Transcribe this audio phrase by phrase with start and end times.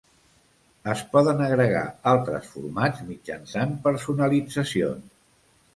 [0.93, 5.19] Es poden agregar altres formats mitjançant personalitzacions.